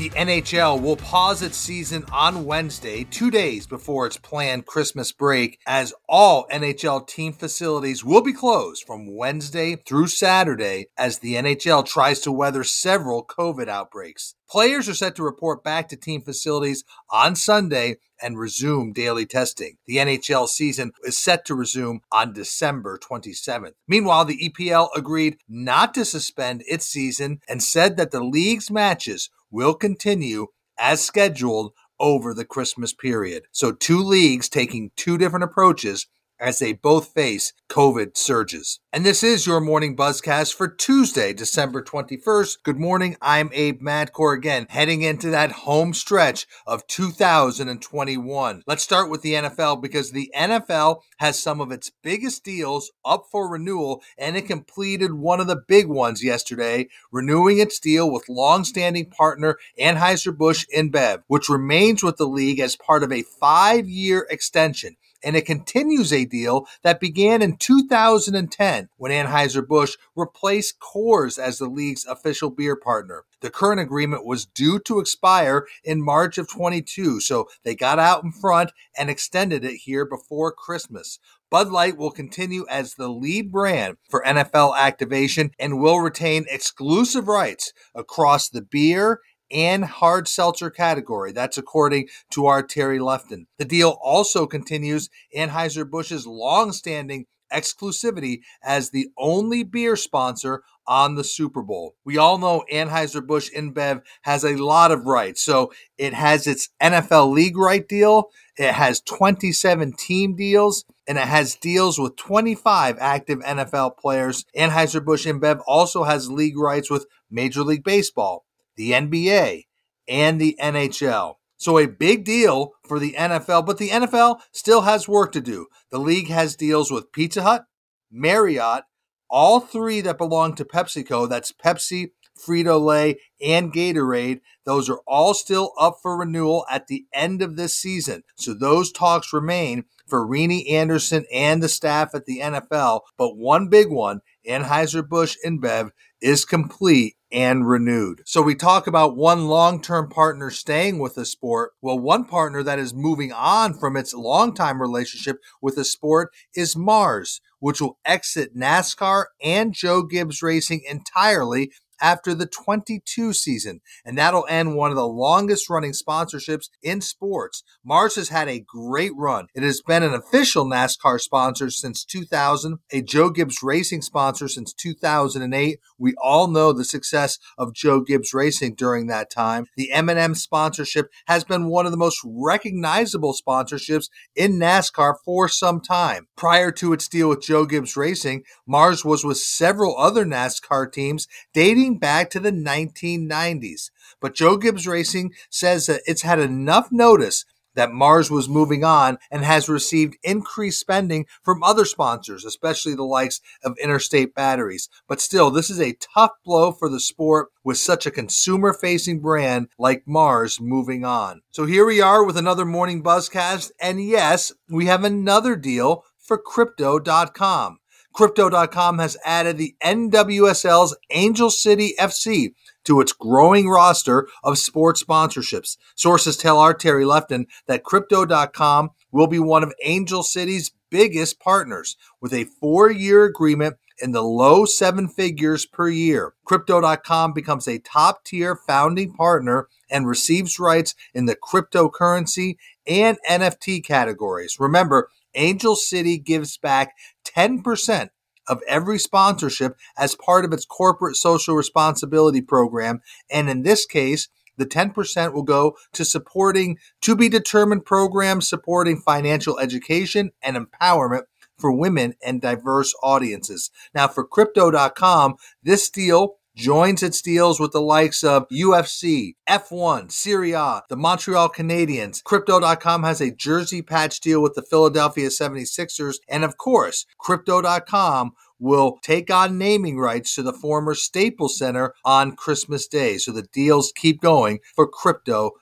[0.00, 5.58] The NHL will pause its season on Wednesday, two days before its planned Christmas break,
[5.66, 11.84] as all NHL team facilities will be closed from Wednesday through Saturday as the NHL
[11.84, 14.36] tries to weather several COVID outbreaks.
[14.50, 19.76] Players are set to report back to team facilities on Sunday and resume daily testing.
[19.86, 23.74] The NHL season is set to resume on December 27th.
[23.86, 29.30] Meanwhile, the EPL agreed not to suspend its season and said that the league's matches
[29.52, 33.44] will continue as scheduled over the Christmas period.
[33.52, 36.08] So, two leagues taking two different approaches
[36.40, 38.80] as they both face COVID surges.
[38.92, 42.64] And this is your morning buzzcast for Tuesday, December 21st.
[42.64, 43.16] Good morning.
[43.22, 48.62] I'm Abe Madkour again, heading into that home stretch of 2021.
[48.66, 53.26] Let's start with the NFL because the NFL has some of its biggest deals up
[53.30, 58.28] for renewal and it completed one of the big ones yesterday, renewing its deal with
[58.28, 64.96] long-standing partner Anheuser-Busch InBev, which remains with the league as part of a 5-year extension
[65.22, 71.68] and it continues a deal that began in 2010 when Anheuser-Busch replaced Coors as the
[71.68, 73.24] league's official beer partner.
[73.40, 78.22] The current agreement was due to expire in March of 22, so they got out
[78.22, 81.18] in front and extended it here before Christmas.
[81.50, 87.26] Bud Light will continue as the lead brand for NFL activation and will retain exclusive
[87.26, 91.32] rights across the beer and hard seltzer category.
[91.32, 93.46] That's according to our Terry Lefton.
[93.58, 101.62] The deal also continues Anheuser-Busch's long-standing exclusivity as the only beer sponsor on the Super
[101.62, 101.94] Bowl.
[102.04, 105.42] We all know Anheuser-Busch InBev has a lot of rights.
[105.42, 111.26] So it has its NFL league right deal, it has 27 team deals, and it
[111.26, 114.44] has deals with 25 active NFL players.
[114.56, 118.44] Anheuser-Busch InBev also has league rights with Major League Baseball,
[118.80, 119.66] the NBA,
[120.08, 121.34] and the NHL.
[121.58, 125.66] So, a big deal for the NFL, but the NFL still has work to do.
[125.90, 127.66] The league has deals with Pizza Hut,
[128.10, 128.84] Marriott,
[129.28, 131.28] all three that belong to PepsiCo.
[131.28, 132.12] That's Pepsi,
[132.42, 134.40] Frito Lay, and Gatorade.
[134.64, 138.22] Those are all still up for renewal at the end of this season.
[138.36, 143.02] So, those talks remain for Renie Anderson and the staff at the NFL.
[143.18, 145.90] But one big one, Anheuser-Busch InBev,
[146.22, 148.22] is complete and renewed.
[148.26, 151.72] So we talk about one long-term partner staying with the sport.
[151.80, 156.76] Well, one partner that is moving on from its long-time relationship with the sport is
[156.76, 164.16] Mars, which will exit NASCAR and Joe Gibbs Racing entirely after the 22 season, and
[164.16, 167.62] that'll end one of the longest running sponsorships in sports.
[167.84, 169.46] Mars has had a great run.
[169.54, 174.72] It has been an official NASCAR sponsor since 2000, a Joe Gibbs Racing sponsor since
[174.72, 175.78] 2008.
[175.98, 179.66] We all know the success of Joe Gibbs Racing during that time.
[179.76, 185.80] The M&M sponsorship has been one of the most recognizable sponsorships in NASCAR for some
[185.80, 186.28] time.
[186.36, 191.26] Prior to its deal with Joe Gibbs Racing, Mars was with several other NASCAR teams
[191.52, 193.90] dating back to the 1990s.
[194.20, 197.44] But Joe Gibbs Racing says that it's had enough notice
[197.74, 203.04] that Mars was moving on and has received increased spending from other sponsors, especially the
[203.04, 204.88] likes of Interstate Batteries.
[205.08, 209.20] But still, this is a tough blow for the sport with such a consumer facing
[209.20, 211.42] brand like Mars moving on.
[211.50, 213.70] So here we are with another morning buzzcast.
[213.80, 217.79] And yes, we have another deal for Crypto.com.
[218.12, 222.54] Crypto.com has added the NWSL's Angel City FC
[222.84, 225.76] to its growing roster of sports sponsorships.
[225.94, 231.96] Sources tell our Terry Lefton that Crypto.com will be one of Angel City's biggest partners
[232.20, 236.32] with a four year agreement in the low seven figures per year.
[236.44, 242.56] Crypto.com becomes a top tier founding partner and receives rights in the cryptocurrency
[242.86, 244.58] and NFT categories.
[244.58, 246.94] Remember, Angel City gives back
[247.36, 248.10] 10%
[248.48, 253.00] of every sponsorship as part of its corporate social responsibility program.
[253.30, 258.98] And in this case, the 10% will go to supporting to be determined programs supporting
[258.98, 261.22] financial education and empowerment
[261.56, 263.70] for women and diverse audiences.
[263.94, 270.52] Now, for Crypto.com, this deal joins its deals with the likes of UFC, F1, Serie
[270.52, 272.22] A, the Montreal Canadiens.
[272.22, 276.16] Crypto.com has a jersey patch deal with the Philadelphia 76ers.
[276.28, 282.36] And of course, Crypto.com will take on naming rights to the former Staples Center on
[282.36, 283.16] Christmas Day.
[283.16, 285.52] So the deals keep going for crypto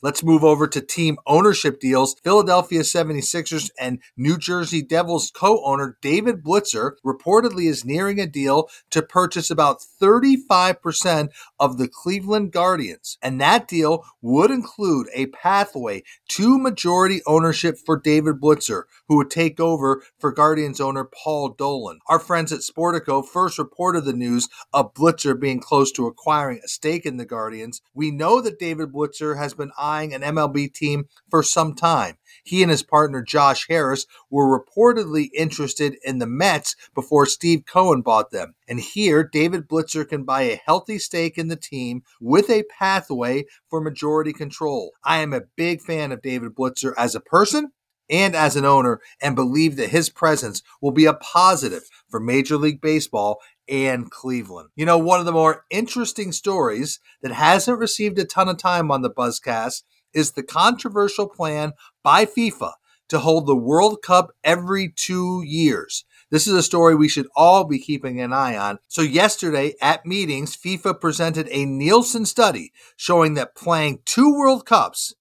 [0.00, 2.16] Let's move over to team ownership deals.
[2.22, 8.68] Philadelphia 76ers and New Jersey Devils co owner David Blitzer reportedly is nearing a deal
[8.90, 11.28] to purchase about 35%
[11.58, 13.18] of the Cleveland Guardians.
[13.20, 19.30] And that deal would include a pathway to majority ownership for David Blitzer, who would
[19.30, 21.98] take over for Guardians owner Paul Dolan.
[22.06, 26.68] Our friends at Sportico first reported the news of Blitzer being close to acquiring a
[26.68, 27.82] stake in the Guardians.
[27.94, 32.16] We know that David Blitzer has been eyeing an MLB team for some time.
[32.44, 38.02] He and his partner Josh Harris were reportedly interested in the Mets before Steve Cohen
[38.02, 38.54] bought them.
[38.66, 43.44] And here, David Blitzer can buy a healthy stake in the team with a pathway
[43.68, 44.92] for majority control.
[45.04, 47.72] I am a big fan of David Blitzer as a person
[48.10, 52.56] and as an owner and believe that his presence will be a positive for Major
[52.56, 54.70] League Baseball and Cleveland.
[54.76, 58.90] You know, one of the more interesting stories that hasn't received a ton of time
[58.90, 59.82] on the Buzzcast
[60.14, 61.72] is the controversial plan
[62.02, 62.72] by FIFA
[63.08, 66.04] to hold the World Cup every two years.
[66.30, 68.78] This is a story we should all be keeping an eye on.
[68.88, 75.14] So, yesterday at meetings, FIFA presented a Nielsen study showing that playing two World Cups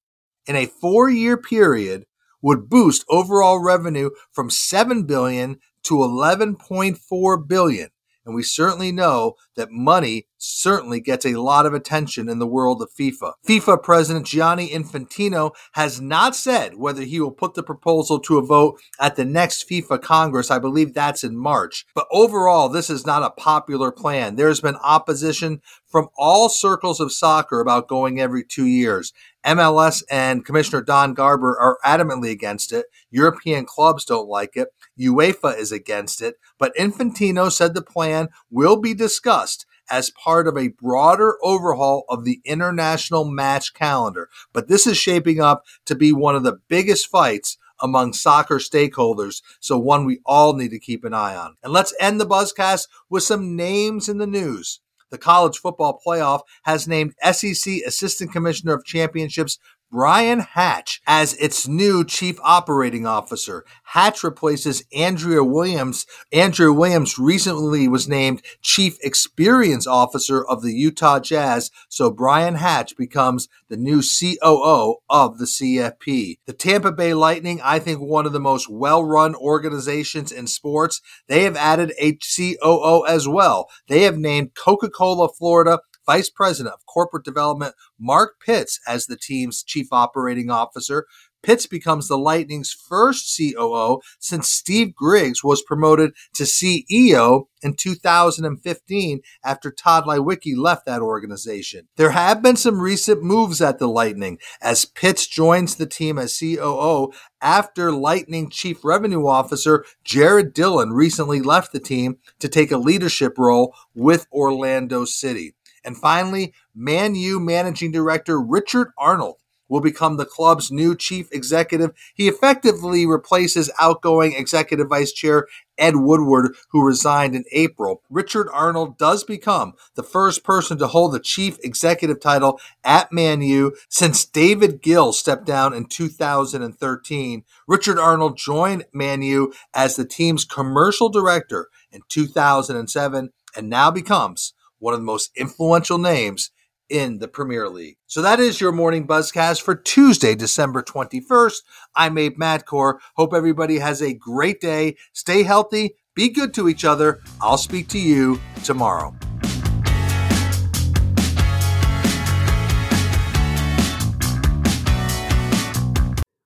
[0.46, 2.06] in a four year period
[2.42, 7.90] would boost overall revenue from 7 billion to 11.4 billion.
[8.26, 12.82] And we certainly know that money certainly gets a lot of attention in the world
[12.82, 13.34] of FIFA.
[13.48, 18.46] FIFA President Gianni Infantino has not said whether he will put the proposal to a
[18.46, 20.52] vote at the next FIFA Congress.
[20.52, 21.86] I believe that's in March.
[21.96, 24.36] But overall, this is not a popular plan.
[24.36, 29.14] There's been opposition from all circles of soccer about going every two years.
[29.46, 32.88] MLS and Commissioner Don Garber are adamantly against it.
[33.10, 34.68] European clubs don't like it.
[35.00, 36.36] UEFA is against it.
[36.60, 42.24] But Infantino said the plan will be discussed as part of a broader overhaul of
[42.24, 44.30] the international match calendar.
[44.54, 49.42] But this is shaping up to be one of the biggest fights among soccer stakeholders,
[49.60, 51.56] so one we all need to keep an eye on.
[51.64, 54.80] And let's end the buzzcast with some names in the news.
[55.10, 59.58] The college football playoff has named SEC Assistant Commissioner of Championships
[59.90, 63.64] Brian Hatch as its new chief operating officer.
[63.84, 66.06] Hatch replaces Andrea Williams.
[66.34, 72.98] Andrea Williams recently was named chief experience officer of the Utah Jazz, so Brian Hatch
[72.98, 76.38] becomes the new COO of the CFP.
[76.46, 81.44] The Tampa Bay Lightning, I think one of the most well-run organizations in sports, they
[81.44, 83.70] have added a COO as well.
[83.88, 89.62] They have named Coca-Cola Florida Vice President of Corporate Development Mark Pitts as the team's
[89.62, 91.06] Chief Operating Officer.
[91.44, 99.22] Pitts becomes the Lightning's first COO since Steve Griggs was promoted to CEO in 2015
[99.44, 101.88] after Tod Leiweke left that organization.
[101.96, 106.38] There have been some recent moves at the Lightning as Pitts joins the team as
[106.38, 107.12] COO
[107.42, 113.38] after Lightning Chief Revenue Officer Jarrod Dillon recently left the team to take a leadership
[113.38, 115.54] role with Orlando City.
[115.88, 119.38] And finally, Man U managing director Richard Arnold
[119.70, 121.92] will become the club's new chief executive.
[122.14, 128.02] He effectively replaces outgoing executive vice chair Ed Woodward, who resigned in April.
[128.10, 133.42] Richard Arnold does become the first person to hold the chief executive title at Man
[133.42, 137.46] U since David Gill stepped down in 2013.
[137.66, 144.54] Richard Arnold joined Man U as the team's commercial director in 2007 and now becomes
[144.80, 146.52] one of the most influential names
[146.90, 147.98] in the Premier League.
[148.06, 151.58] So that is your morning buzzcast for Tuesday, December 21st.
[151.96, 153.00] I'm Abe Madkour.
[153.16, 154.96] Hope everybody has a great day.
[155.14, 157.20] Stay healthy, be good to each other.
[157.42, 159.16] I'll speak to you tomorrow.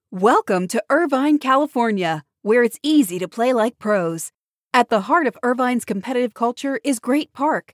[0.09, 4.31] Welcome to Irvine, California, where it's easy to play like pros.
[4.73, 7.73] At the heart of Irvine's competitive culture is Great Park